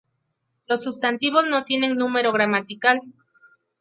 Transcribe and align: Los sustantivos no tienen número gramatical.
Los 0.65 0.81
sustantivos 0.81 1.45
no 1.45 1.63
tienen 1.63 1.95
número 1.95 2.31
gramatical. 2.31 3.01